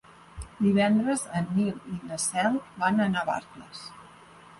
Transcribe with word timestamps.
Divendres 0.67 1.25
en 1.39 1.51
Nil 1.57 1.91
i 1.95 1.97
na 2.11 2.17
Cel 2.23 2.57
van 2.85 3.05
a 3.05 3.07
Navarcles. 3.17 3.83